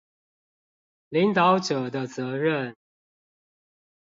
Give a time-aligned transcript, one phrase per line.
[1.11, 2.75] 領導者的責任